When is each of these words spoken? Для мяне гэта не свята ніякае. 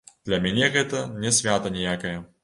Для 0.27 0.37
мяне 0.45 0.69
гэта 0.75 1.01
не 1.25 1.33
свята 1.39 1.73
ніякае. 1.77 2.15